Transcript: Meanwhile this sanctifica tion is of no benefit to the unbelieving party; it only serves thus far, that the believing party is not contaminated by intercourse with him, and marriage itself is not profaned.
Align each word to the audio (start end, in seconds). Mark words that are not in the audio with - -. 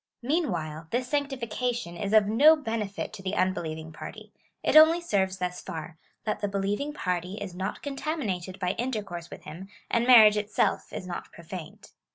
Meanwhile 0.23 0.87
this 0.89 1.07
sanctifica 1.07 1.75
tion 1.75 1.95
is 1.95 2.11
of 2.11 2.25
no 2.25 2.55
benefit 2.55 3.13
to 3.13 3.21
the 3.21 3.35
unbelieving 3.35 3.93
party; 3.93 4.33
it 4.63 4.75
only 4.75 4.99
serves 4.99 5.37
thus 5.37 5.61
far, 5.61 5.99
that 6.23 6.39
the 6.39 6.47
believing 6.47 6.91
party 6.91 7.35
is 7.35 7.53
not 7.53 7.83
contaminated 7.83 8.57
by 8.57 8.71
intercourse 8.79 9.29
with 9.29 9.43
him, 9.43 9.67
and 9.91 10.07
marriage 10.07 10.37
itself 10.37 10.91
is 10.91 11.05
not 11.05 11.31
profaned. 11.31 11.91